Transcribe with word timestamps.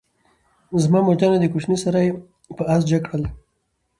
زما 0.83 0.99
مورجانه 1.05 1.37
دکوچنی 1.39 1.77
سره 1.83 1.99
یې 2.05 2.11
پر 2.55 2.65
آس 2.73 2.81
جګ 2.89 3.01
کړل، 3.09 3.23